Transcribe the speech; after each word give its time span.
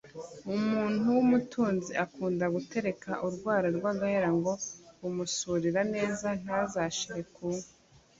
Umuntu 0.55 1.05
w’umutunzi 1.15 1.91
akunda 2.05 2.45
gutereka 2.55 3.09
urwara 3.27 3.67
rw’agahera 3.77 4.29
ngo 4.37 4.53
rumusurira 4.99 5.81
neza 5.93 6.27
ntazashire 6.41 7.21
ku 7.33 7.45
nka 7.57 7.67